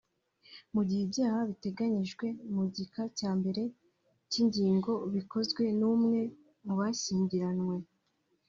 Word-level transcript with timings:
Mu 0.73 0.81
gihe 0.87 1.01
ibyaha 1.07 1.39
biteganyijwe 1.49 2.25
mu 2.53 2.63
gika 2.75 3.01
cya 3.17 3.31
mbere 3.39 3.61
cy’iyi 4.29 4.47
ngingo 4.49 4.91
bikozwe 5.13 5.63
n’umwe 5.79 6.19
mu 6.65 6.73
bashyingiranywe 6.79 7.75